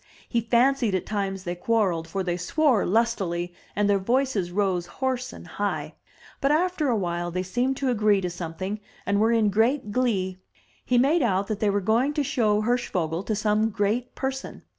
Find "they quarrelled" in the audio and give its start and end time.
1.43-2.07